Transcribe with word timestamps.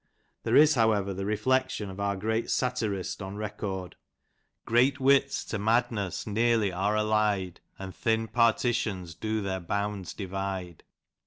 There 0.41 0.55
is, 0.55 0.73
however, 0.73 1.13
the 1.13 1.27
reflection 1.27 1.91
of 1.91 1.99
our 1.99 2.15
great 2.15 2.49
satirist 2.49 3.21
on 3.21 3.35
record: 3.35 3.95
G 4.67 4.73
reat 4.73 4.99
wits 4.99 5.45
to 5.45 5.59
madness 5.59 6.25
nearly 6.25 6.71
are 6.71 6.95
aUied, 6.95 7.57
And 7.77 7.93
thin 7.93 8.27
partitions 8.27 9.13
do 9.13 9.41
their 9.43 9.59
bounds 9.59 10.15
divide. 10.15 10.83